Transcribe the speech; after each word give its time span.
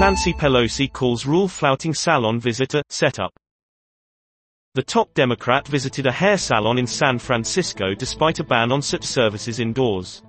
Nancy 0.00 0.32
Pelosi 0.32 0.90
calls 0.90 1.26
rule-flouting 1.26 1.92
salon 1.92 2.40
visitor, 2.40 2.82
setup. 2.88 3.34
The 4.72 4.82
top 4.82 5.12
Democrat 5.12 5.68
visited 5.68 6.06
a 6.06 6.10
hair 6.10 6.38
salon 6.38 6.78
in 6.78 6.86
San 6.86 7.18
Francisco 7.18 7.94
despite 7.94 8.40
a 8.40 8.44
ban 8.44 8.72
on 8.72 8.80
such 8.80 9.04
services 9.04 9.60
indoors. 9.60 10.22